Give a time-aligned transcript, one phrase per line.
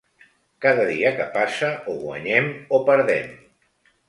[0.65, 3.31] Cada dia que passa, o guanyem o perdem.